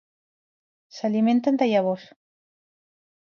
S'alimenten 0.99 1.59
de 1.63 1.67
llavors. 1.73 2.09